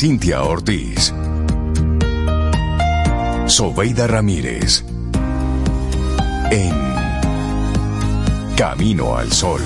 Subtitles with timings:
[0.00, 1.12] Cintia Ortiz.
[3.46, 4.82] Sobeida Ramírez.
[6.50, 6.72] En
[8.56, 9.60] Camino al Sol.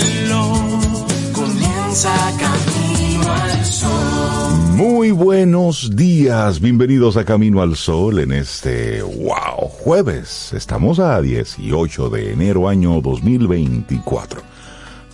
[0.00, 0.52] Cielo,
[1.32, 4.74] comienza camino al sol.
[4.74, 10.52] Muy buenos días, bienvenidos a Camino al Sol en este, wow, jueves.
[10.52, 14.42] Estamos a 18 de enero año 2024.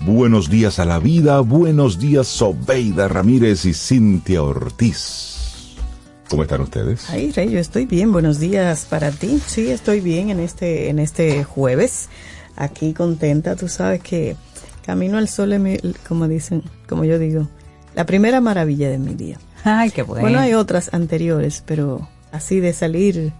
[0.00, 5.76] Buenos días a la vida, buenos días Sobeida Ramírez y Cintia Ortiz.
[6.28, 7.08] ¿Cómo están ustedes?
[7.10, 8.10] Ay, Rey, yo estoy bien.
[8.10, 9.38] Buenos días para ti.
[9.46, 12.08] Sí, estoy bien en este, en este jueves.
[12.56, 13.54] Aquí contenta.
[13.54, 14.34] Tú sabes que
[14.84, 15.78] Camino al Sol es, mi-
[16.08, 17.48] como dicen, como yo digo,
[17.94, 19.38] la primera maravilla de mi día.
[19.64, 20.22] Ay, qué bueno.
[20.22, 23.32] Bueno, hay otras anteriores, pero así de salir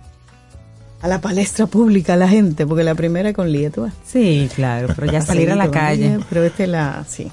[1.00, 3.91] a la palestra pública a la gente, porque la primera con Lieto.
[4.06, 6.19] Sí, claro, pero ya salir a la calle.
[6.28, 7.31] Pero esta es la, sí.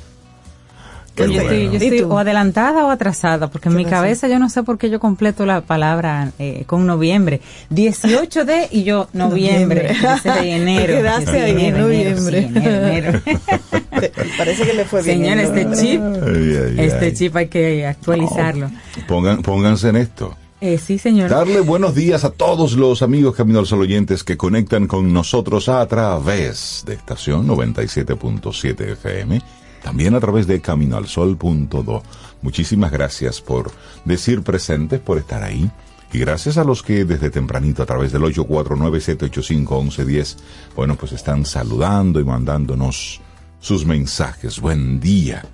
[1.28, 4.64] Qué yo estoy, o adelantada o atrasada, porque en ¿Qué mi cabeza yo no sé
[4.64, 7.42] por qué yo completo la palabra eh, con noviembre.
[7.70, 10.32] 18 de y yo noviembre, Noviembre.
[10.42, 11.10] de enero.
[11.28, 12.42] Ahí, enero, enero, noviembre.
[12.42, 13.22] sí, enero, enero.
[14.38, 15.18] Parece que le fue bien.
[15.24, 17.14] Señor, este chip, Ay, ay, este ay.
[17.14, 18.70] chip hay que actualizarlo.
[19.08, 20.36] Pongan, pónganse en esto.
[20.62, 21.30] Eh, sí, señor.
[21.30, 25.70] Darle buenos días a todos los amigos Camino al Sol oyentes que conectan con nosotros
[25.70, 29.42] a través de estación 97.7 FM,
[29.84, 32.04] también a través de caminoalsol.do.
[32.42, 33.72] Muchísimas gracias por
[34.06, 35.72] decir presentes, por estar ahí.
[36.12, 40.38] Y gracias a los que desde tempranito a través del 849-785-1110,
[40.76, 43.22] bueno, pues están saludando y mandándonos
[43.60, 44.60] sus mensajes.
[44.60, 45.46] Buen día.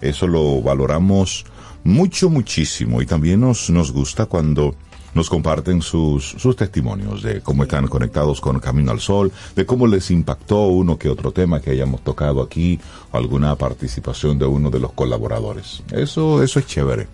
[0.00, 1.44] Eso lo valoramos
[1.82, 3.02] mucho, muchísimo.
[3.02, 4.76] Y también nos, nos gusta cuando
[5.16, 9.86] nos comparten sus, sus testimonios de cómo están conectados con Camino al Sol, de cómo
[9.86, 12.78] les impactó uno que otro tema que hayamos tocado aquí,
[13.10, 15.82] o alguna participación de uno de los colaboradores.
[15.90, 17.08] Eso, eso es chévere.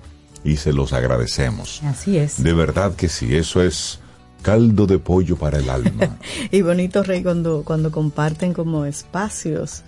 [0.44, 1.80] Y se los agradecemos.
[1.84, 2.42] Así es.
[2.42, 4.00] De verdad que sí, eso es
[4.42, 6.18] caldo de pollo para el alma.
[6.50, 9.84] Y bonito, Rey, cuando, cuando comparten como espacios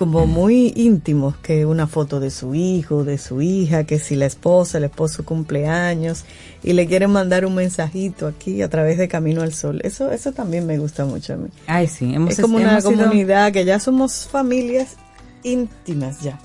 [0.00, 4.24] como muy íntimos, que una foto de su hijo, de su hija, que si la
[4.24, 6.24] esposa, el esposo cumpleaños,
[6.62, 9.78] y le quieren mandar un mensajito aquí a través de Camino al Sol.
[9.84, 11.50] Eso, eso también me gusta mucho a mí.
[11.66, 12.14] Ay, sí.
[12.14, 14.96] Hemos, es como una sido comunidad que ya somos familias
[15.42, 16.38] íntimas ya.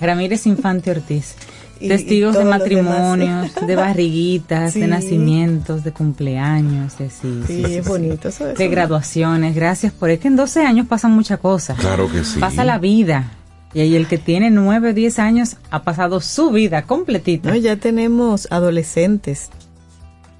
[0.00, 1.34] Ramírez Infante Ortiz.
[1.80, 4.80] Y- Testigos y de matrimonios, de barriguitas, Sí.
[4.80, 8.28] de nacimientos, de cumpleaños, de sí, Sí, es bonito.
[8.28, 9.54] Eso, eso de graduaciones.
[9.54, 11.76] Gracias por es que en 12 años pasan muchas cosas.
[11.78, 12.38] Claro que sí.
[12.38, 13.32] Pasa la vida.
[13.74, 17.50] Y ahí el que tiene 9 o 10 años ha pasado su vida completita.
[17.50, 19.50] No, ya tenemos adolescentes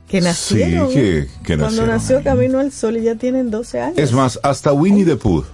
[0.08, 0.88] que nacieron.
[0.88, 2.24] Sí, que- que Cuando nacieron nació ahí.
[2.24, 3.98] Camino al Sol y ya tienen 12 años.
[3.98, 5.44] Es más, hasta Winnie the Pooh,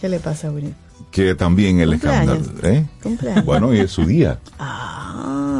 [0.00, 0.74] ¿Qué le pasa a Winnie?
[1.14, 2.38] Que también el Cumpleaños.
[2.40, 2.68] escándalo.
[2.74, 2.86] ¿eh?
[3.00, 3.44] Cumpleaños.
[3.44, 4.40] Bueno, y es su día.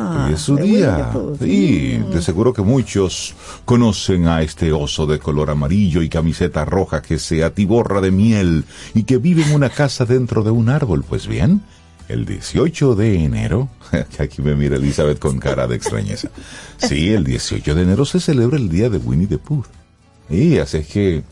[0.06, 1.11] Ah, y es su día.
[1.15, 2.11] Mm.
[2.12, 3.35] de seguro que muchos
[3.65, 8.65] conocen a este oso de color amarillo y camiseta roja que se atiborra de miel
[8.93, 11.05] y que vive en una casa dentro de un árbol.
[11.09, 11.62] Pues bien,
[12.09, 13.71] el 18 de enero,
[14.19, 16.29] aquí me mira Elizabeth con cara de extrañeza.
[16.77, 19.65] Sí, el 18 de enero se celebra el día de Winnie the Pooh.
[20.29, 21.25] Y así es que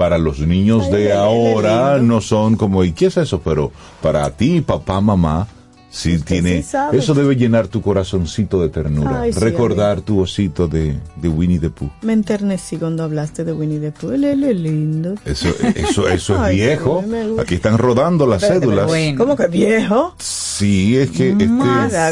[0.00, 3.42] para los niños Ay, de ahora no son como, ¿y qué es eso?
[3.44, 3.70] Pero
[4.00, 5.46] para ti, papá, mamá,
[5.90, 6.62] Sí, Usted tiene.
[6.62, 9.22] sí eso debe llenar tu corazoncito de ternura.
[9.22, 11.90] Ay, sí, recordar tu osito de, de Winnie the Pooh.
[12.00, 14.12] Me enternecí cuando hablaste de Winnie the Pooh.
[14.12, 15.16] Es lindo.
[15.26, 17.04] Eso, eso, eso es Ay, viejo.
[17.38, 18.86] Aquí están rodando las cédulas.
[18.86, 19.18] bueno.
[19.18, 20.14] ¿Cómo que viejo?
[20.18, 21.46] Sí, es que este,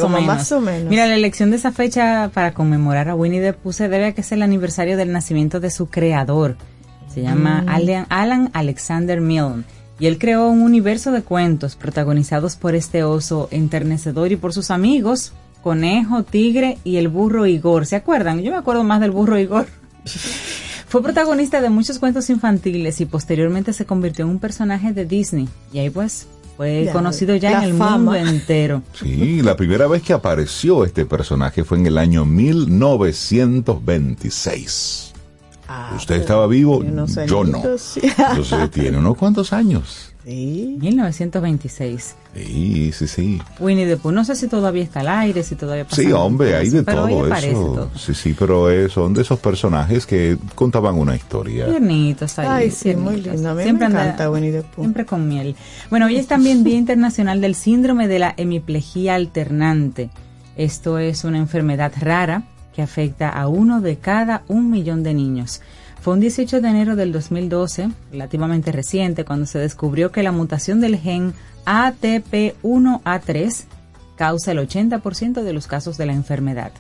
[0.01, 0.91] como más o menos.
[0.91, 4.13] Mira, la elección de esa fecha para conmemorar a Winnie the Pooh se debe a
[4.13, 6.57] que es el aniversario del nacimiento de su creador.
[7.13, 7.69] Se llama Mm.
[7.69, 9.65] Alan, Alan Alexander Milne.
[10.01, 14.71] Y él creó un universo de cuentos protagonizados por este oso enternecedor y por sus
[14.71, 15.33] amigos,
[15.63, 17.85] Conejo, Tigre y el burro Igor.
[17.87, 18.41] ¿Se acuerdan?
[18.43, 19.67] Yo me acuerdo más del burro Igor.
[20.89, 25.49] Fue protagonista de muchos cuentos infantiles y posteriormente se convirtió en un personaje de Disney.
[25.73, 26.27] Y ahí pues
[26.57, 27.97] fue Ya, conocido ya en el fama.
[27.99, 28.83] mundo entero.
[28.99, 35.08] Sí, la primera vez que apareció este personaje fue en el año 1926.
[35.69, 37.59] Ah, Usted estaba vivo, yo no.
[37.63, 40.15] Entonces tiene unos cuantos años.
[40.25, 40.77] Sí.
[40.81, 42.15] 1926.
[42.35, 43.43] Sí, sí, sí.
[43.61, 44.13] Winnie the Pooh.
[44.13, 46.01] No sé si todavía está al aire, si todavía pasa.
[46.03, 47.51] Sí, hombre, hay de pero todo eso.
[47.53, 47.91] todo.
[47.97, 51.67] Sí, sí, pero eh, son de esos personajes que contaban una historia.
[51.67, 52.47] Tiernitos ahí.
[52.51, 53.51] Ay, sí, muy lindo.
[53.51, 54.83] A mí Siempre me anda- encanta Winnie the Pooh.
[54.83, 55.57] Siempre con miel.
[55.91, 60.11] Bueno, hoy es también Día Internacional del Síndrome de la Hemiplegia Alternante.
[60.57, 62.43] Esto es una enfermedad rara
[62.79, 65.63] que afecta a uno de cada un millón de niños.
[66.01, 70.81] Fue un 18 de enero del 2012, relativamente reciente, cuando se descubrió que la mutación
[70.81, 71.35] del gen
[71.67, 73.65] ATP1A3
[74.15, 76.71] causa el 80% de los casos de la enfermedad.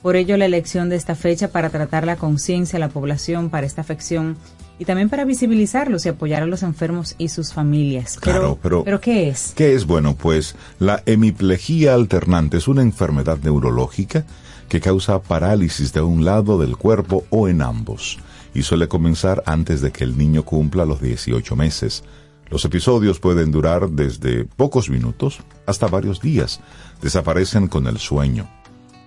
[0.00, 3.66] Por ello, la elección de esta fecha para tratar la conciencia a la población para
[3.66, 4.38] esta afección
[4.78, 8.16] y también para visibilizarlos y apoyar a los enfermos y sus familias.
[8.16, 9.52] Claro, pero- ¿Pero qué es?
[9.54, 9.84] ¿Qué es?
[9.86, 14.24] Bueno, pues la hemiplegia alternante es una enfermedad neurológica
[14.68, 18.18] que causa parálisis de un lado del cuerpo o en ambos
[18.54, 22.04] y suele comenzar antes de que el niño cumpla los 18 meses.
[22.48, 26.60] Los episodios pueden durar desde pocos minutos hasta varios días.
[27.02, 28.48] Desaparecen con el sueño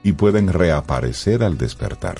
[0.03, 2.17] y pueden reaparecer al despertar.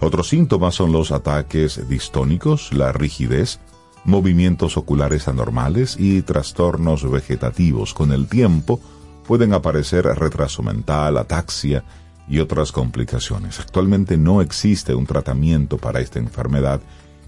[0.00, 3.60] Otros síntomas son los ataques distónicos, la rigidez,
[4.04, 7.92] movimientos oculares anormales y trastornos vegetativos.
[7.92, 8.80] Con el tiempo
[9.26, 11.84] pueden aparecer retraso mental, ataxia
[12.30, 13.58] y otras complicaciones.
[13.58, 16.80] Actualmente no existe un tratamiento para esta enfermedad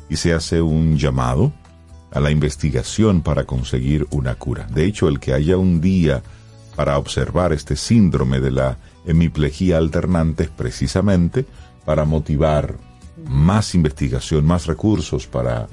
[0.09, 1.53] y se hace un llamado
[2.13, 4.69] a la investigación para conseguir una cura.
[4.73, 6.23] De hecho, el que haya un día
[6.77, 11.47] para observar este síndrome de la hemiplegia alternante es precisamente
[11.85, 12.77] para motivar
[13.27, 15.67] más investigación, más recursos para,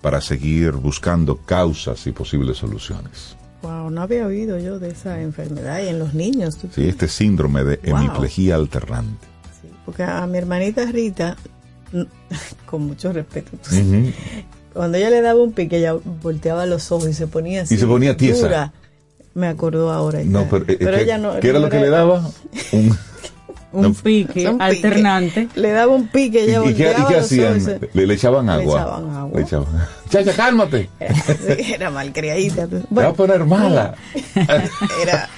[0.00, 3.36] para seguir buscando causas y posibles soluciones.
[3.66, 6.56] Wow, no había oído yo de esa enfermedad y en los niños.
[6.56, 7.96] ¿tú Sí, este síndrome de Wow.
[7.98, 9.26] hemiplegia alternante.
[9.60, 11.36] Sí, porque a mi hermanita Rita,
[12.66, 13.50] con mucho respeto,
[14.72, 17.74] cuando ella le daba un pique, ella volteaba los ojos y se ponía así.
[17.74, 18.42] Y se ponía tiesa.
[18.42, 18.72] dura.
[19.34, 20.20] Me acordó ahora.
[20.24, 21.40] No, pero, eh, ¿qué, ella no.
[21.40, 22.30] qué era lo que le daba?
[22.72, 22.96] Un-
[23.72, 24.64] Un No, pique un pique.
[24.64, 25.48] alternante.
[25.54, 27.80] Le daba un pique, ¿Y, ella y qué, y volteaba qué los hacían?
[27.92, 28.80] Le, le echaban agua.
[28.80, 29.30] echaban agua.
[29.38, 29.66] Le echaban-
[30.08, 30.88] Chacha, cálmate.
[31.58, 32.66] Sí, era malcriadita.
[32.68, 33.94] Te va a Bueno, poner mala.
[35.02, 35.28] era.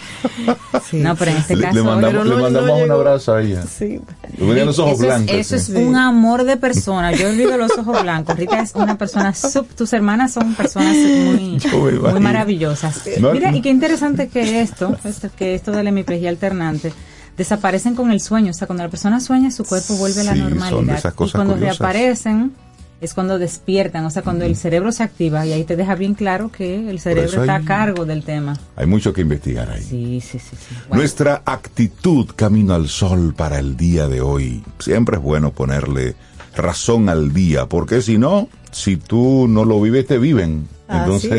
[0.85, 1.75] Sí, No, pero en este Le, caso.
[1.76, 2.94] le mandamos, le no un llegó.
[2.94, 3.62] abrazo a ella.
[3.62, 4.00] Sí.
[4.38, 5.35] Le los ojos eso blancos.
[5.35, 7.12] Es, eso es un amor de persona.
[7.12, 8.37] Yo olvido los ojos blancos.
[8.37, 9.66] Rita es una persona sub.
[9.75, 11.58] Tus hermanas son personas muy,
[12.20, 13.02] maravillosas.
[13.20, 13.56] No, Mira, no.
[13.56, 16.92] y qué interesante que esto, esto, que esto de la hemiplegia alternante
[17.38, 18.50] desaparecen con el sueño.
[18.50, 20.99] O sea, cuando la persona sueña, su cuerpo vuelve a la Sí, son de normalidad.
[20.99, 21.78] y cuando curiosas.
[21.78, 22.52] reaparecen
[23.00, 26.14] es cuando despiertan, o sea, cuando el cerebro se activa y ahí te deja bien
[26.14, 28.59] claro que el cerebro está hay- a cargo del tema.
[28.75, 29.83] Hay mucho que investigar ahí.
[29.83, 30.57] Sí, sí, sí.
[30.57, 30.75] sí.
[30.88, 34.64] Bueno, Nuestra actitud camino al sol para el día de hoy.
[34.80, 36.16] Siempre es bueno ponerle
[36.57, 40.66] razón al día, porque si no, si tú no lo vives, te viven.
[40.88, 41.33] Así Entonces,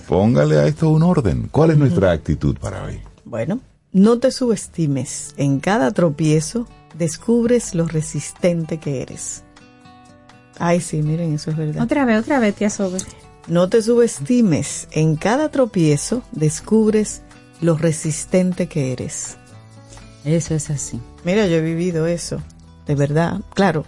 [0.00, 0.02] es.
[0.08, 1.48] póngale a esto un orden.
[1.50, 3.00] ¿Cuál es nuestra actitud para hoy?
[3.26, 3.60] Bueno,
[3.92, 5.34] no te subestimes.
[5.36, 6.66] En cada tropiezo
[6.98, 9.44] descubres lo resistente que eres.
[10.58, 11.82] Ay, sí, miren, eso es verdad.
[11.82, 12.98] otra vez, otra vez, tía Sobe.
[13.48, 14.86] No te subestimes.
[14.92, 17.22] En cada tropiezo descubres
[17.60, 19.36] lo resistente que eres.
[20.24, 21.00] Eso es así.
[21.24, 22.40] Mira, yo he vivido eso,
[22.86, 23.40] de verdad.
[23.54, 23.84] Claro,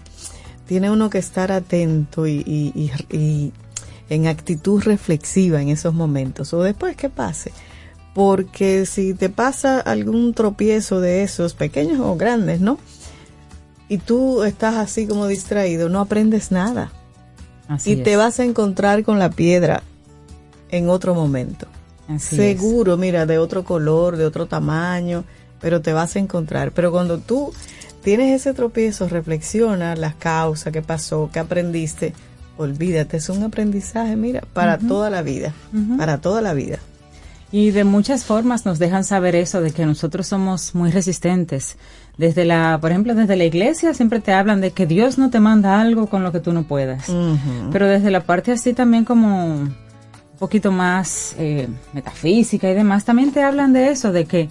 [0.66, 3.52] tiene uno que estar atento y, y- y- y
[4.08, 7.52] en actitud reflexiva en esos momentos, o después que pase.
[8.14, 12.78] Porque si te pasa algún tropiezo de esos, pequeños o grandes, ¿no?
[13.88, 16.92] Y tú estás así como distraído, no aprendes nada.
[17.68, 19.83] Así y te vas a encontrar con la piedra
[20.71, 21.66] en otro momento.
[22.09, 25.25] Así Seguro, mira, de otro color, de otro tamaño,
[25.61, 26.73] pero te vas a encontrar.
[26.73, 27.52] Pero cuando tú
[28.02, 32.12] tienes ese tropiezo, reflexiona las causas, qué pasó, qué aprendiste,
[32.59, 35.52] olvídate, es un aprendizaje, mira, para toda la vida,
[35.97, 36.78] para toda la vida.
[37.54, 41.76] Y de muchas formas nos dejan saber eso, de que nosotros somos muy resistentes.
[42.18, 45.38] Desde la, por ejemplo, desde la iglesia siempre te hablan de que Dios no te
[45.38, 47.06] manda algo con lo que tú no puedas.
[47.70, 49.76] Pero desde la parte así también como un
[50.37, 54.49] poquito más eh, metafísica y demás, también te hablan de eso, de que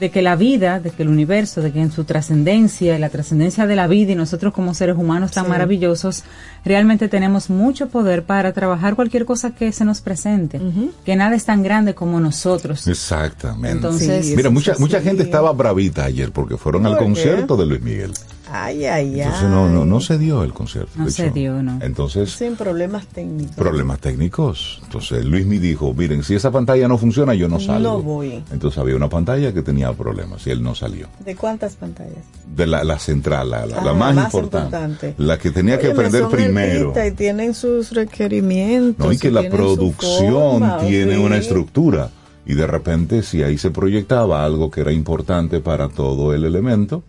[0.00, 3.66] de que la vida, de que el universo, de que en su trascendencia, la trascendencia
[3.66, 6.24] de la vida y nosotros como seres humanos tan maravillosos,
[6.64, 10.60] realmente tenemos mucho poder para trabajar cualquier cosa que se nos presente,
[11.04, 12.86] que nada es tan grande como nosotros.
[12.86, 13.70] Exactamente.
[13.70, 17.82] Entonces, Sí, Mira, mucha, mucha gente estaba bravita ayer porque fueron al concierto de Luis
[17.82, 18.12] Miguel.
[18.50, 19.20] Ay, ay, ay.
[19.20, 20.90] Entonces no, no, no se dio el concierto.
[20.96, 21.34] No se hecho.
[21.34, 21.78] dio, no.
[21.82, 23.56] Entonces, Sin problemas técnicos.
[23.56, 24.80] problemas técnicos.
[24.84, 27.88] Entonces Luis me dijo, miren, si esa pantalla no funciona, yo no salgo.
[27.98, 28.42] No voy.
[28.50, 31.08] Entonces había una pantalla que tenía problemas y él no salió.
[31.24, 32.24] ¿De cuántas pantallas?
[32.54, 35.14] De la, la central, la, la- Ah, la más, más importante, importante.
[35.18, 36.92] La que tenía que Óyeme, prender son primero.
[37.06, 39.06] Y tienen sus requerimientos.
[39.06, 41.20] No, y que la producción forma, tiene sí.
[41.20, 42.10] una estructura.
[42.46, 47.02] Y de repente, si ahí se proyectaba algo que era importante para todo el elemento,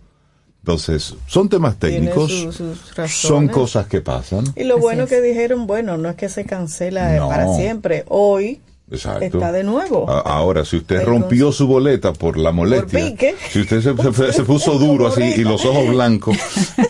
[0.60, 2.78] entonces son temas técnicos, su- sus
[3.10, 4.44] son cosas que pasan.
[4.56, 5.08] Y lo bueno es.
[5.08, 7.28] que dijeron, bueno, no es que se cancela No.
[7.28, 8.04] para siempre.
[8.08, 9.24] Hoy Exacto.
[9.24, 10.10] está de nuevo.
[10.10, 13.34] A- Ahora, si usted rompió su boleta por la molestia, pique.
[13.50, 16.36] si usted se, se- se puso duro así y los ojos blancos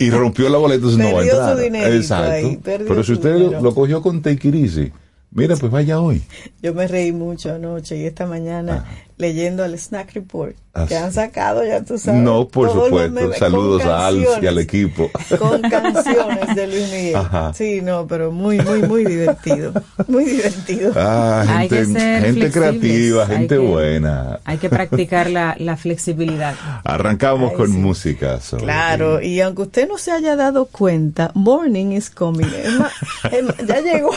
[0.00, 1.58] y rompió la boleta, no va a Perdió su entrar.
[1.58, 2.30] dinerito Exacto.
[2.32, 3.60] ahí, Pero si su usted dinero.
[3.60, 4.92] lo cogió con take it easy,
[5.32, 6.22] mira, pues vaya hoy.
[6.62, 8.84] Yo me reí mucho anoche y esta mañana
[9.16, 11.02] leyendo el Snack Report Ah, que sí.
[11.02, 12.22] han sacado, ya tú sabes.
[12.22, 13.32] No, por todos los supuesto.
[13.38, 15.10] Saludos a Alf y al equipo.
[15.38, 17.16] Con canciones de Luis Miguel.
[17.16, 17.52] Ajá.
[17.52, 19.72] Sí, no, pero muy, muy, muy divertido.
[20.06, 20.92] Muy divertido.
[20.96, 24.38] Ah, Hay gente, que ser gente creativa, hay gente que- buena.
[24.44, 26.54] Hay que practicar la, la flexibilidad.
[26.84, 27.76] Arrancamos Ay, con sí.
[27.78, 28.40] música.
[28.40, 32.46] sobre- Claro, y aunque usted no se haya dado cuenta, Morning is coming.
[32.46, 32.92] Es más,
[33.32, 34.12] es más, ya llegó,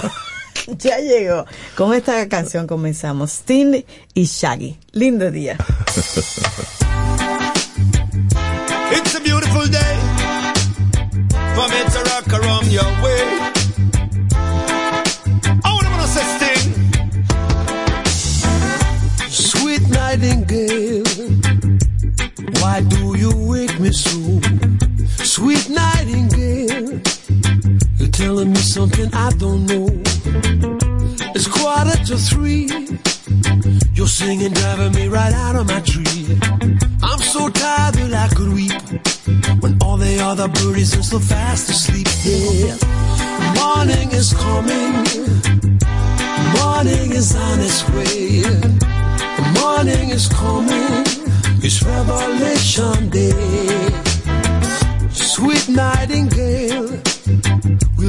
[0.80, 1.46] ya llegó.
[1.76, 3.32] Con esta canción comenzamos.
[3.32, 3.84] Sting
[4.14, 4.78] y Shaggy.
[4.92, 5.58] Lindo día.
[8.96, 9.96] It's a beautiful day
[11.56, 13.24] for me to rock around your way.
[15.64, 16.74] I wanna wanna say sting.
[19.30, 21.04] Sweet nightingale,
[22.62, 24.40] why do you wake me so?
[25.24, 27.02] Sweet nightingale,
[27.98, 30.13] you're telling me something I don't know.
[31.36, 32.68] It's quarter to three.
[33.94, 36.38] You're singing, driving me right out of my tree.
[37.02, 38.82] I'm so tired that I could weep
[39.62, 42.08] when all the other birdies are so fast asleep.
[42.24, 42.78] Yeah,
[43.60, 44.94] morning is coming.
[46.58, 48.44] Morning is on its way.
[49.62, 51.04] Morning is coming.
[51.66, 53.90] It's Revelation Day.
[55.12, 57.02] Sweet nightingale,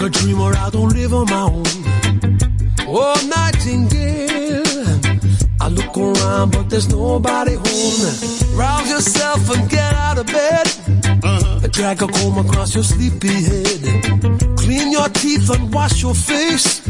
[0.00, 1.64] You a dream or I don't live on my own.
[2.88, 4.86] Oh, Nightingale.
[5.60, 8.56] I look around, but there's nobody home.
[8.56, 10.66] Rouse yourself and get out of bed.
[11.22, 11.68] Uh-huh.
[11.72, 14.56] Drag a comb across your sleepy head.
[14.56, 16.80] Clean your teeth and wash your face.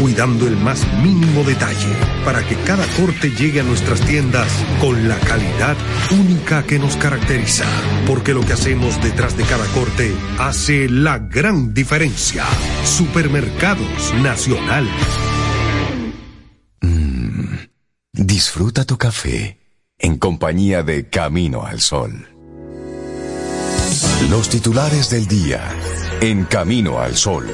[0.00, 4.48] cuidando el más mínimo detalle para que cada corte llegue a nuestras tiendas
[4.80, 5.76] con la calidad
[6.10, 7.64] única que nos caracteriza.
[8.06, 12.44] Porque lo que hacemos detrás de cada corte hace la gran diferencia.
[12.84, 14.88] Supermercados Nacional.
[18.12, 19.58] Disfruta tu café
[19.98, 22.28] en compañía de Camino al Sol.
[24.30, 25.62] Los titulares del día
[26.20, 27.46] en Camino al Sol.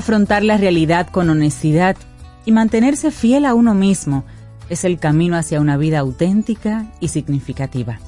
[0.00, 1.94] Afrontar la realidad con honestidad
[2.46, 4.24] y mantenerse fiel a uno mismo
[4.70, 8.00] es el camino hacia una vida auténtica y significativa.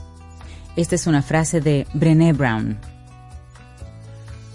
[0.75, 2.79] Esta es una frase de Brené Brown.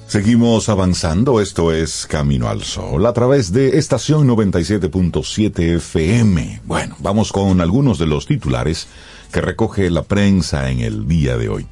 [0.08, 6.62] Seguimos avanzando, esto es Camino al Sol a través de estación 97.7 FM.
[6.66, 8.88] Bueno, vamos con algunos de los titulares
[9.32, 11.68] que recoge la prensa en el día de hoy.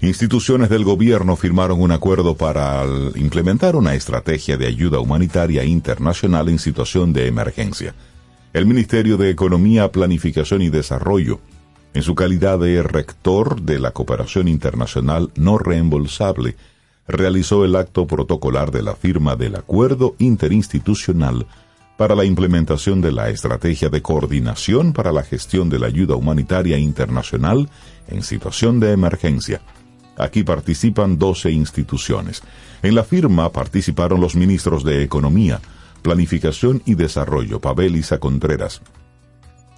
[0.00, 6.58] Instituciones del gobierno firmaron un acuerdo para implementar una estrategia de ayuda humanitaria internacional en
[6.58, 7.94] situación de emergencia.
[8.52, 11.40] El Ministerio de Economía, Planificación y Desarrollo,
[11.94, 16.56] en su calidad de rector de la cooperación internacional no reembolsable,
[17.08, 21.46] realizó el acto protocolar de la firma del Acuerdo Interinstitucional
[21.96, 26.76] para la implementación de la Estrategia de Coordinación para la Gestión de la Ayuda Humanitaria
[26.76, 27.70] Internacional
[28.08, 29.62] en situación de emergencia.
[30.16, 32.42] Aquí participan 12 instituciones.
[32.82, 35.60] En la firma participaron los ministros de Economía,
[36.02, 38.80] Planificación y Desarrollo, Pavel Isa Contreras.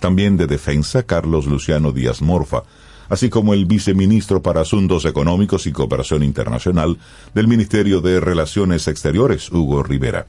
[0.00, 2.62] También de Defensa, Carlos Luciano Díaz Morfa,
[3.08, 6.98] así como el viceministro para Asuntos Económicos y Cooperación Internacional
[7.34, 10.26] del Ministerio de Relaciones Exteriores, Hugo Rivera.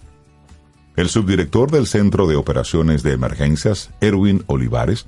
[0.96, 5.08] El subdirector del Centro de Operaciones de Emergencias, Erwin Olivares,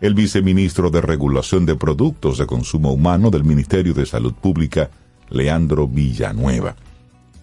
[0.00, 4.90] el viceministro de Regulación de Productos de Consumo Humano del Ministerio de Salud Pública,
[5.30, 6.76] Leandro Villanueva.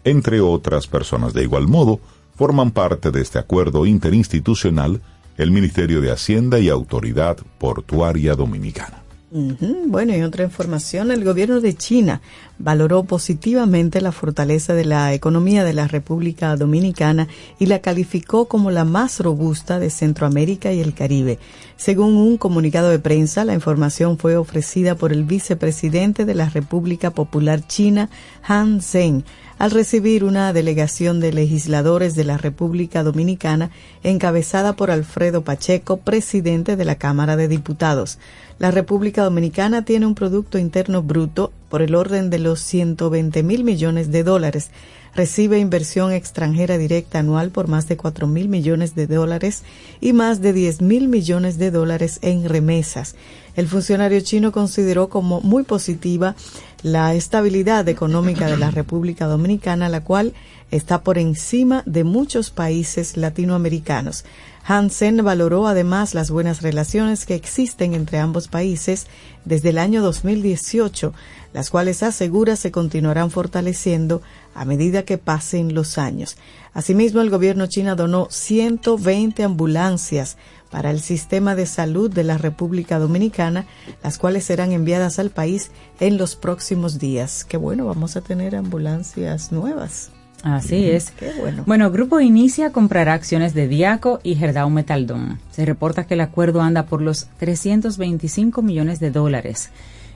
[0.04, 2.00] Entre otras personas de igual modo,
[2.36, 5.02] forman parte de este acuerdo interinstitucional
[5.38, 9.03] el Ministerio de Hacienda y Autoridad Portuaria Dominicana.
[9.36, 12.22] Bueno, y otra información, el gobierno de China
[12.60, 18.70] valoró positivamente la fortaleza de la economía de la República Dominicana y la calificó como
[18.70, 21.40] la más robusta de Centroamérica y el Caribe.
[21.78, 27.10] Según un comunicado de prensa, la información fue ofrecida por el vicepresidente de la República
[27.10, 28.12] Popular China,
[28.44, 29.24] Han Zheng,
[29.58, 33.72] al recibir una delegación de legisladores de la República Dominicana
[34.04, 38.20] encabezada por Alfredo Pacheco, presidente de la Cámara de Diputados.
[38.60, 43.64] La República Dominicana tiene un Producto Interno Bruto por el orden de los 120 mil
[43.64, 44.70] millones de dólares.
[45.16, 49.62] Recibe inversión extranjera directa anual por más de 4 mil millones de dólares
[50.02, 53.16] y más de 10 mil millones de dólares en remesas.
[53.56, 56.36] El funcionario chino consideró como muy positiva
[56.82, 60.34] la estabilidad económica de la República Dominicana, la cual
[60.72, 64.26] está por encima de muchos países latinoamericanos.
[64.66, 69.08] Hansen valoró además las buenas relaciones que existen entre ambos países
[69.46, 71.14] desde el año 2018,
[71.54, 74.22] las cuales asegura se continuarán fortaleciendo
[74.54, 76.38] a medida que pasen los años.
[76.74, 80.38] Asimismo, el gobierno chino donó 120 ambulancias
[80.72, 83.68] para el sistema de salud de la República Dominicana,
[84.04, 87.46] las cuales serán enviadas al país en los próximos días.
[87.46, 90.10] Qué bueno, vamos a tener ambulancias nuevas.
[90.42, 91.12] Así es.
[91.12, 91.64] Qué bueno.
[91.66, 95.40] Bueno, Grupo Inicia comprará acciones de Diaco y Gerdau Metaldón.
[95.52, 99.70] Se reporta que el acuerdo anda por los 325 millones de dólares.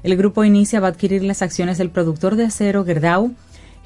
[0.03, 3.33] El Grupo Inicia va a adquirir las acciones del productor de acero Gerdau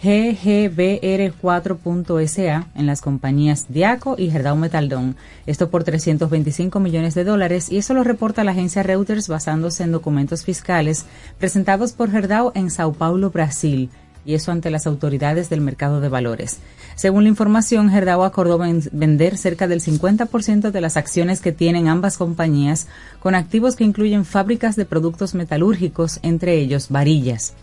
[0.02, 5.16] GGBR4.SA en las compañías Diaco y Gerdau Metaldón.
[5.46, 9.92] Esto por 325 millones de dólares y eso lo reporta la agencia Reuters basándose en
[9.92, 11.06] documentos fiscales
[11.40, 13.90] presentados por Gerdau en Sao Paulo, Brasil.
[14.24, 16.60] y eso ante las autoridades del mercado de valores.
[16.96, 21.88] Según la información, Gerdau acordó ven- vender cerca del 50% de las acciones que tienen
[21.88, 22.86] ambas compañías
[23.20, 27.54] con activos que incluyen fábricas de productos metalúrgicos, entre ellos varillas.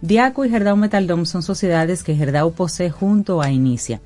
[0.00, 4.00] Diaco y Gerdau Metaldom son sociedades que Gerdau posee junto a Inicia.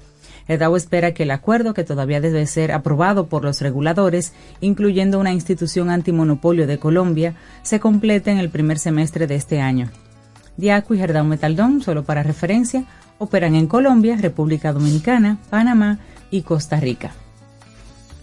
[0.47, 5.33] Gerdau espera que el acuerdo, que todavía debe ser aprobado por los reguladores, incluyendo una
[5.33, 9.91] institución antimonopolio de Colombia, se complete en el primer semestre de este año.
[10.57, 12.85] Diaco y Gerdau Metaldom, solo para referencia,
[13.19, 15.99] operan en Colombia, República Dominicana, Panamá
[16.31, 17.13] y Costa Rica.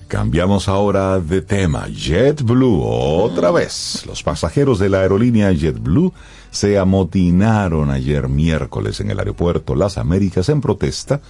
[0.10, 1.86] Cambiamos ahora de tema.
[1.88, 4.04] JetBlue, otra vez.
[4.08, 6.12] Los pasajeros de la aerolínea JetBlue
[6.50, 11.22] se amotinaron ayer miércoles en el aeropuerto Las Américas en protesta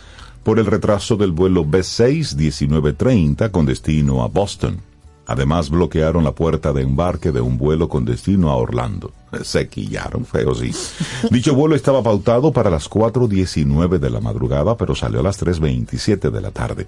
[0.44, 4.80] por el retraso del vuelo B6 1930 con destino a Boston.
[5.28, 9.12] Además bloquearon la puerta de embarque de un vuelo con destino a Orlando.
[9.44, 10.72] Se quillaron feo, sí.
[11.30, 16.32] Dicho vuelo estaba pautado para las 4.19 de la madrugada, pero salió a las 3.27
[16.32, 16.88] de la tarde.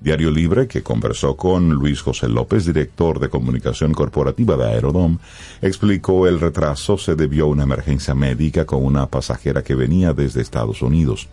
[0.00, 5.18] Diario Libre, que conversó con Luis José López, director de comunicación corporativa de Aerodom,
[5.62, 10.42] explicó el retraso se debió a una emergencia médica con una pasajera que venía desde
[10.42, 11.28] Estados Unidos.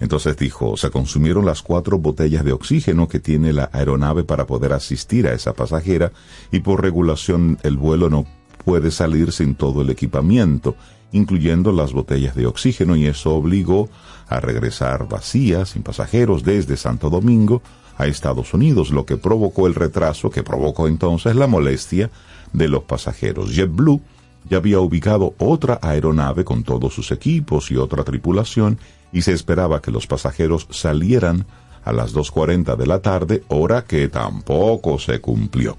[0.00, 4.72] Entonces dijo, se consumieron las cuatro botellas de oxígeno que tiene la aeronave para poder
[4.72, 6.10] asistir a esa pasajera
[6.50, 8.24] y por regulación el vuelo no
[8.64, 10.74] puede salir sin todo el equipamiento,
[11.12, 13.88] incluyendo las botellas de oxígeno y eso obligó
[14.28, 17.62] a regresar vacías, sin pasajeros, desde Santo Domingo
[17.96, 22.10] a Estados Unidos, lo que provocó el retraso que provocó entonces la molestia
[22.52, 23.54] de los pasajeros.
[23.54, 24.00] JetBlue
[24.48, 28.78] ya había ubicado otra aeronave con todos sus equipos y otra tripulación
[29.12, 31.44] y se esperaba que los pasajeros salieran
[31.84, 35.76] a las 2.40 de la tarde, hora que tampoco se cumplió.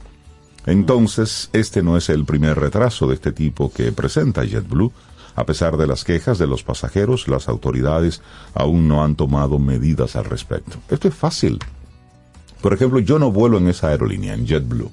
[0.65, 4.91] Entonces, este no es el primer retraso de este tipo que presenta JetBlue.
[5.35, 8.21] A pesar de las quejas de los pasajeros, las autoridades
[8.53, 10.77] aún no han tomado medidas al respecto.
[10.89, 11.59] Esto es fácil.
[12.61, 14.91] Por ejemplo, yo no vuelo en esa aerolínea, en JetBlue,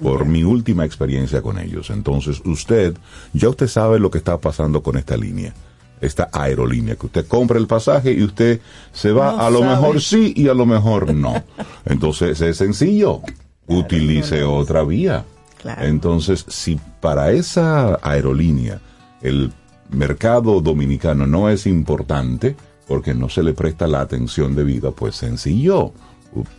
[0.00, 1.90] por mi última experiencia con ellos.
[1.90, 2.94] Entonces, usted,
[3.32, 5.52] ya usted sabe lo que está pasando con esta línea,
[6.00, 8.60] esta aerolínea, que usted compra el pasaje y usted
[8.92, 9.70] se va, No a lo sabe.
[9.70, 11.42] mejor sí y a lo mejor no.
[11.84, 13.20] Entonces, es sencillo.
[13.66, 15.24] Utilice otra vía.
[15.60, 15.84] Claro.
[15.84, 18.80] Entonces, si para esa aerolínea
[19.20, 19.52] el
[19.92, 25.92] mercado dominicano no es importante, porque no se le presta la atención debida, pues sencillo.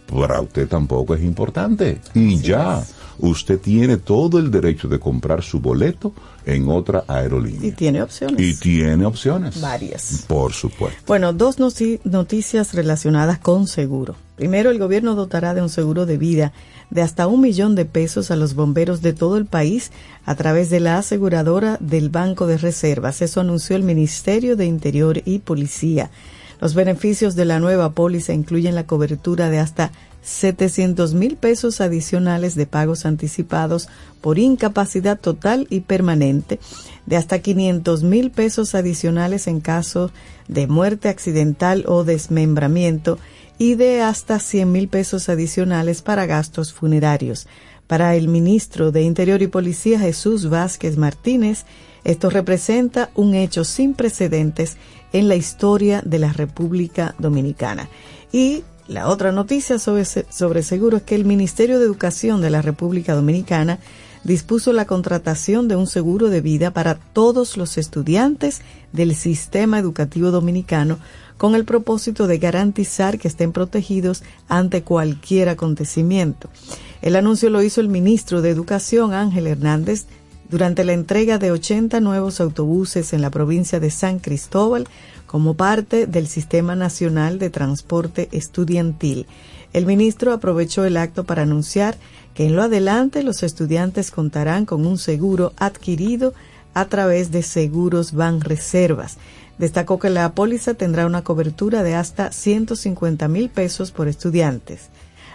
[0.07, 1.99] Para usted tampoco es importante.
[2.13, 2.83] Y ya,
[3.19, 6.13] usted tiene todo el derecho de comprar su boleto
[6.45, 7.67] en otra aerolínea.
[7.67, 8.39] Y tiene opciones.
[8.39, 9.61] Y tiene opciones.
[9.61, 10.25] Varias.
[10.27, 11.01] Por supuesto.
[11.07, 14.15] Bueno, dos noticias relacionadas con seguro.
[14.35, 16.51] Primero, el gobierno dotará de un seguro de vida
[16.89, 19.91] de hasta un millón de pesos a los bomberos de todo el país
[20.25, 23.21] a través de la aseguradora del Banco de Reservas.
[23.21, 26.11] Eso anunció el Ministerio de Interior y Policía.
[26.61, 32.53] Los beneficios de la nueva póliza incluyen la cobertura de hasta 700 mil pesos adicionales
[32.53, 33.89] de pagos anticipados
[34.21, 36.59] por incapacidad total y permanente,
[37.07, 40.11] de hasta 500 mil pesos adicionales en caso
[40.47, 43.17] de muerte accidental o desmembramiento
[43.57, 47.47] y de hasta 100 mil pesos adicionales para gastos funerarios.
[47.87, 51.65] Para el ministro de Interior y Policía Jesús Vázquez Martínez,
[52.03, 54.77] esto representa un hecho sin precedentes
[55.13, 57.89] en la historia de la República Dominicana.
[58.31, 62.61] Y la otra noticia sobre, sobre seguro es que el Ministerio de Educación de la
[62.61, 63.79] República Dominicana
[64.23, 70.31] dispuso la contratación de un seguro de vida para todos los estudiantes del sistema educativo
[70.31, 70.99] dominicano
[71.37, 76.49] con el propósito de garantizar que estén protegidos ante cualquier acontecimiento.
[77.01, 80.05] El anuncio lo hizo el ministro de Educación, Ángel Hernández,
[80.51, 84.87] durante la entrega de 80 nuevos autobuses en la provincia de San Cristóbal
[85.25, 89.27] como parte del Sistema Nacional de Transporte Estudiantil.
[89.71, 91.95] El ministro aprovechó el acto para anunciar
[92.33, 96.33] que en lo adelante los estudiantes contarán con un seguro adquirido
[96.73, 99.17] a través de Seguros Ban Reservas.
[99.57, 104.89] Destacó que la póliza tendrá una cobertura de hasta 150 mil pesos por estudiantes.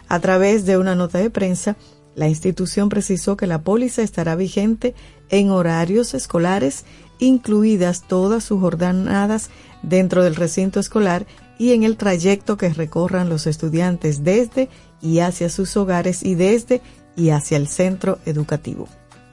[0.09, 1.76] A través de una nota de prensa,
[2.16, 4.94] la institución precisó que la póliza estará vigente
[5.29, 6.85] en horarios escolares,
[7.18, 9.50] incluidas todas sus jornadas
[9.83, 11.26] dentro del recinto escolar
[11.59, 14.68] y en el trayecto que recorran los estudiantes desde
[15.00, 16.81] y hacia sus hogares y desde
[17.16, 18.88] y hacia el centro educativo.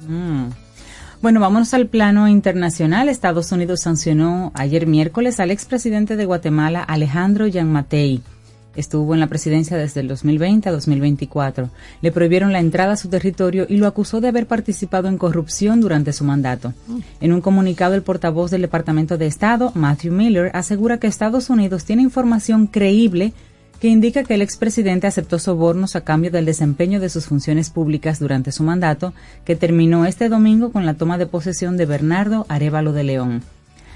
[0.07, 0.49] Mm.
[1.21, 3.07] Bueno, vámonos al plano internacional.
[3.07, 8.21] Estados Unidos sancionó ayer miércoles al expresidente de Guatemala, Alejandro Yanmatei,
[8.75, 11.69] Estuvo en la presidencia desde el 2020 a 2024.
[12.01, 15.79] Le prohibieron la entrada a su territorio y lo acusó de haber participado en corrupción
[15.79, 16.73] durante su mandato.
[17.21, 21.85] En un comunicado, el portavoz del Departamento de Estado, Matthew Miller, asegura que Estados Unidos
[21.85, 23.33] tiene información creíble
[23.79, 28.17] que indica que el expresidente aceptó sobornos a cambio del desempeño de sus funciones públicas
[28.17, 32.93] durante su mandato, que terminó este domingo con la toma de posesión de Bernardo Arevalo
[32.93, 33.43] de León.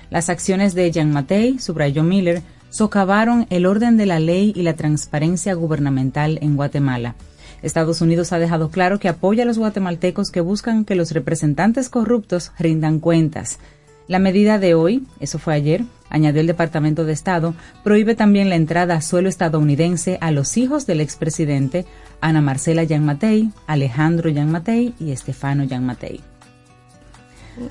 [0.10, 4.74] Las acciones de Jean Matei, subrayó Miller, socavaron el orden de la ley y la
[4.74, 7.16] transparencia gubernamental en Guatemala.
[7.62, 11.90] Estados Unidos ha dejado claro que apoya a los guatemaltecos que buscan que los representantes
[11.90, 13.60] corruptos rindan cuentas.
[14.08, 18.56] La medida de hoy, eso fue ayer, añadió el Departamento de Estado, prohíbe también la
[18.56, 21.86] entrada a suelo estadounidense a los hijos del expresidente
[22.22, 26.22] Ana Marcela Yan Matei, Alejandro Yan Matei y Estefano Yan Matei.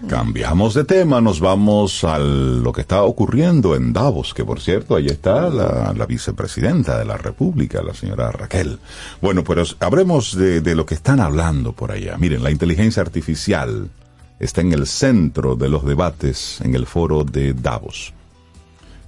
[0.09, 4.97] Cambiamos de tema, nos vamos a lo que está ocurriendo en Davos, que por cierto,
[4.97, 8.79] ahí está la, vicepresidenta de la República, la señora Raquel.
[9.21, 12.17] Bueno, pues hablemos de, de lo que están hablando por allá.
[12.19, 13.91] Miren, la inteligencia artificial
[14.39, 18.13] está en el centro de los debates en el foro de Davos.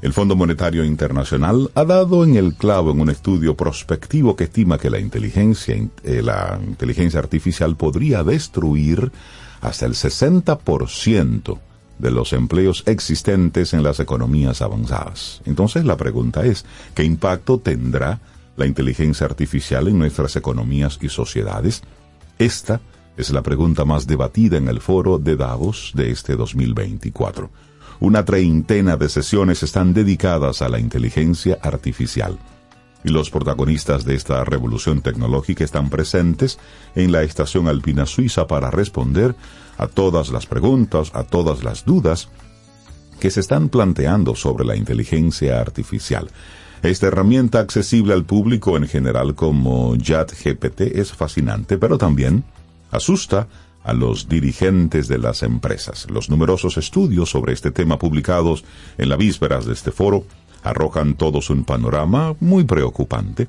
[0.00, 4.78] El Fondo Monetario Internacional ha dado en el clavo en un estudio prospectivo que estima
[4.78, 9.10] que la inteligencia, eh, la inteligencia artificial podría destruir
[9.60, 11.58] hasta el 60%
[11.98, 15.40] de los empleos existentes en las economías avanzadas.
[15.44, 18.20] Entonces la pregunta es, ¿qué impacto tendrá
[18.56, 21.82] la inteligencia artificial en nuestras economías y sociedades?
[22.38, 22.80] Esta
[23.16, 27.50] es la pregunta más debatida en el foro de Davos de este 2024.
[28.00, 32.38] Una treintena de sesiones están dedicadas a la inteligencia artificial
[33.04, 36.58] y los protagonistas de esta revolución tecnológica están presentes
[36.94, 39.34] en la estación alpina suiza para responder
[39.76, 42.28] a todas las preguntas, a todas las dudas
[43.20, 46.28] que se están planteando sobre la inteligencia artificial.
[46.82, 52.44] Esta herramienta accesible al público en general como GPT es fascinante, pero también
[52.90, 53.48] asusta
[53.82, 56.08] a los dirigentes de las empresas.
[56.10, 58.64] Los numerosos estudios sobre este tema publicados
[58.96, 60.24] en la vísperas de este foro
[60.62, 63.48] arrojan todos un panorama muy preocupante.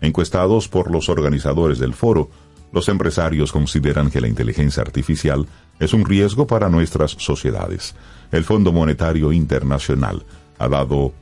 [0.00, 2.30] Encuestados por los organizadores del foro,
[2.72, 5.46] los empresarios consideran que la inteligencia artificial
[5.78, 7.94] es un riesgo para nuestras sociedades.
[8.32, 10.24] El Fondo Monetario Internacional
[10.58, 11.12] ha dado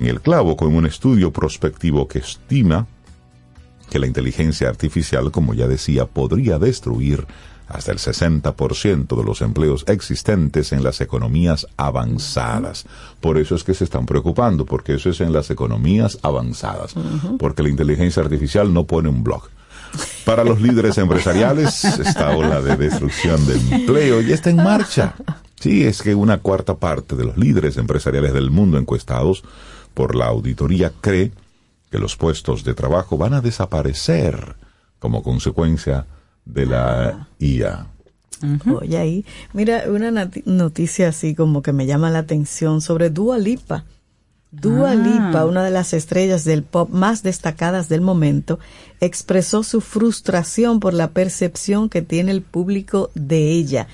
[0.00, 2.86] en el clavo con un estudio prospectivo que estima
[3.90, 7.26] que la inteligencia artificial, como ya decía, podría destruir
[7.68, 12.86] hasta el 60% de los empleos existentes en las economías avanzadas.
[13.20, 16.94] Por eso es que se están preocupando, porque eso es en las economías avanzadas,
[17.38, 19.42] porque la inteligencia artificial no pone un blog.
[20.24, 25.14] Para los líderes empresariales, esta ola de destrucción de empleo ya está en marcha.
[25.60, 29.42] Sí, es que una cuarta parte de los líderes empresariales del mundo encuestados
[29.94, 31.32] por la auditoría cree
[31.90, 34.56] que los puestos de trabajo van a desaparecer
[34.98, 36.17] como consecuencia de
[36.54, 37.86] la IA.
[38.72, 43.84] Oye, ahí, mira, una noticia así como que me llama la atención sobre Dua Lipa.
[44.50, 44.94] Dua Ah.
[44.94, 48.58] Lipa, una de las estrellas del pop más destacadas del momento,
[49.00, 53.88] expresó su frustración por la percepción que tiene el público de ella.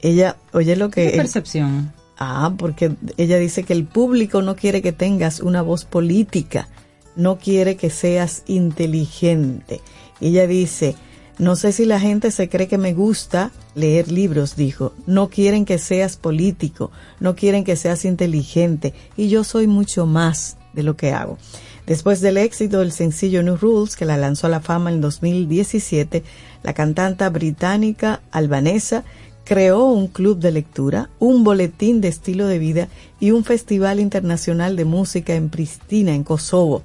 [0.00, 1.10] Ella, oye lo que...
[1.10, 1.92] ¿Qué percepción?
[2.18, 6.68] Ah, porque ella dice que el público no quiere que tengas una voz política,
[7.16, 9.80] no quiere que seas inteligente.
[10.20, 10.94] Ella dice,
[11.38, 15.64] no sé si la gente se cree que me gusta leer libros, dijo, no quieren
[15.64, 20.96] que seas político, no quieren que seas inteligente, y yo soy mucho más de lo
[20.96, 21.38] que hago.
[21.86, 26.24] Después del éxito del sencillo New Rules, que la lanzó a la fama en 2017,
[26.62, 29.04] la cantante británica albanesa
[29.46, 32.88] creó un club de lectura, un boletín de estilo de vida
[33.20, 36.82] y un festival internacional de música en Pristina, en Kosovo.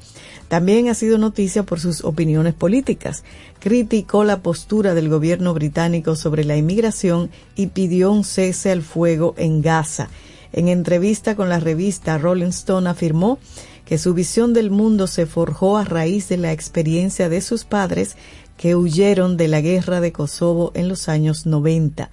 [0.48, 3.24] También ha sido noticia por sus opiniones políticas.
[3.60, 9.34] Criticó la postura del gobierno británico sobre la inmigración y pidió un cese al fuego
[9.38, 10.10] en Gaza.
[10.54, 13.40] En entrevista con la revista Rolling Stone afirmó
[13.86, 18.16] que su visión del mundo se forjó a raíz de la experiencia de sus padres
[18.56, 22.12] que huyeron de la guerra de Kosovo en los años 90.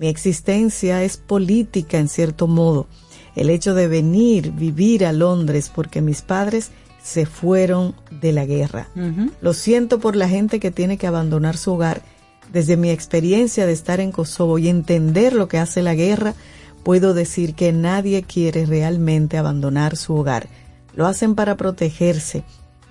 [0.00, 2.86] Mi existencia es política en cierto modo.
[3.36, 6.70] El hecho de venir, vivir a Londres porque mis padres
[7.02, 8.88] se fueron de la guerra.
[9.42, 12.00] Lo siento por la gente que tiene que abandonar su hogar.
[12.50, 16.32] Desde mi experiencia de estar en Kosovo y entender lo que hace la guerra,
[16.82, 20.48] puedo decir que nadie quiere realmente abandonar su hogar.
[20.94, 22.42] Lo hacen para protegerse,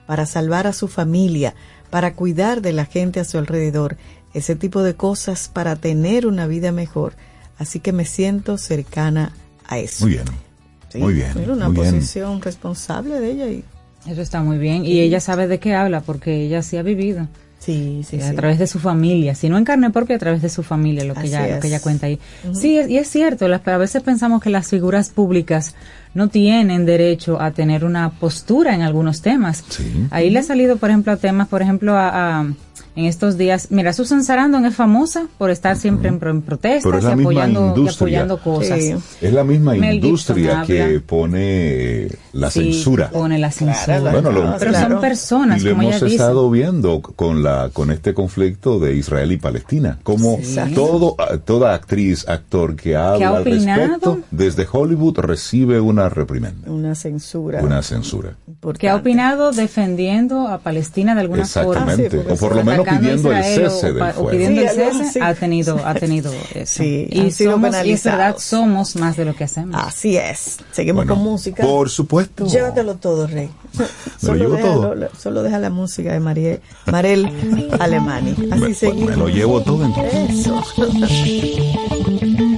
[0.06, 1.56] para salvar a su familia,
[1.90, 3.98] para cuidar de la gente a su alrededor,
[4.34, 7.14] ese tipo de cosas para tener una vida mejor.
[7.58, 9.34] Así que me siento cercana
[9.68, 10.06] a eso.
[10.06, 10.26] Muy bien.
[10.90, 11.38] Sí, muy bien.
[11.38, 11.96] Era una muy bien.
[11.96, 13.64] posición responsable de ella y
[14.08, 14.86] Eso está muy bien.
[14.86, 17.28] Y ella sabe de qué habla porque ella sí ha vivido.
[17.60, 18.36] Sí, sí, a sí.
[18.36, 21.14] través de su familia, si no en carne propia, a través de su familia, lo
[21.14, 22.18] que, Así ella, lo que ella cuenta ahí.
[22.54, 25.76] Sí, es- y es cierto, las- a veces pensamos que las figuras públicas
[26.14, 29.64] no tienen derecho a tener una postura en algunos temas.
[29.70, 30.08] Sí.
[30.12, 32.48] Ahí le ha salido, por ejemplo, a temas, por ejemplo, a, a-
[32.96, 37.04] en estos días, mira, Susan Sarandon es famosa por estar siempre en, pro- en protestas
[37.04, 38.24] y apoyando, y industria.
[38.24, 38.80] apoyando cosas.
[38.84, 38.96] Sí.
[39.22, 41.00] Es la misma Mel Gibson industria que habla.
[41.06, 43.10] pone la Sí, censura.
[43.10, 44.00] Pone la censura.
[44.12, 44.90] Bueno, lo- Pero Claro.
[44.96, 46.16] son personas, y lo como hemos ella dice.
[46.18, 50.58] estado viendo con la con este conflicto de Israel y Palestina como Sí.
[50.76, 53.82] todo toda actriz actor que habla ha al opinado.
[53.82, 57.62] respecto desde Hollywood recibe una reprimenda Una censura.
[57.62, 58.80] una censura importante.
[58.80, 61.72] que ha opinado defendiendo a Palestina de alguna forma.
[61.72, 62.58] exactamente Ah, sí, o por sí.
[62.60, 65.20] lo menos pidiendo el Israel o cese del o fuego pidiendo Sí, el cese así.
[65.22, 69.18] ha tenido ha tenido eso Sí, y han sido somos y es verdad somos más
[69.18, 70.60] de lo que hacemos Así es.
[70.72, 71.64] Seguimos Bueno, con música.
[71.64, 73.50] por supuesto Llévatelo todo, Rey.
[74.22, 74.96] lo llevo todo?
[74.96, 77.28] déjalo- solo deja la música de Marie, Marel
[77.80, 78.36] Alemani.
[78.52, 79.10] Así me, seguimos.
[79.10, 80.46] me lo llevo todo entonces.
[80.46, 80.64] Eso.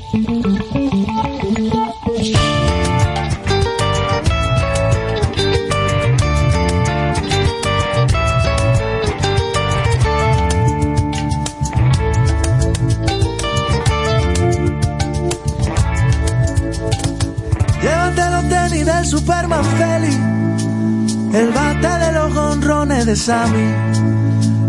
[23.05, 23.73] de Sammy,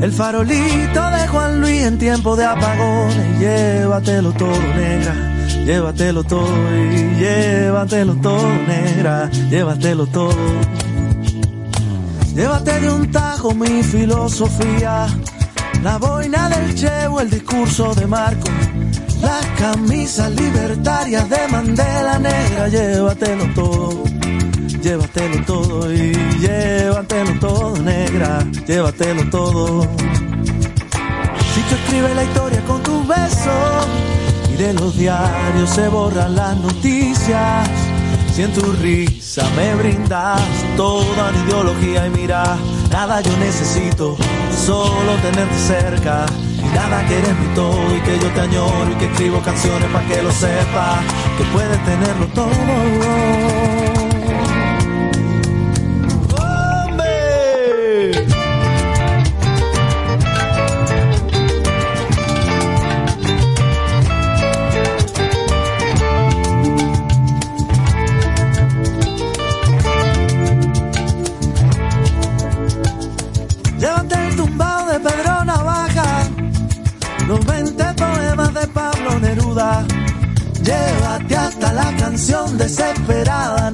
[0.01, 3.39] el farolito de Juan Luis en tiempo de apagones.
[3.39, 5.15] Llévatelo todo, negra,
[5.67, 10.33] llévatelo todo y llévatelo todo, negra, llévatelo todo.
[12.35, 15.07] Llévate de un tajo mi filosofía,
[15.83, 18.49] la boina del Chevo, el discurso de Marco,
[19.21, 24.05] las camisas libertarias de Mandela Negra, llévatelo todo,
[24.83, 29.83] llévatelo todo y llévatelo todo, negra, llévatelo todo.
[31.55, 33.87] Si tú escribes la historia con tus besos
[34.53, 37.69] y de los diarios se borran las noticias,
[38.35, 40.41] si en tu risa me brindas
[40.77, 42.57] toda mi ideología y mira,
[42.91, 44.17] nada yo necesito,
[44.67, 46.27] solo tenerte cerca.
[46.59, 49.89] Y nada que eres mi todo y que yo te añoro y que escribo canciones
[49.91, 51.05] para que lo sepas,
[51.37, 54.02] que puedes tenerlo todo.
[80.63, 83.73] Llévate hasta la canción desesperada.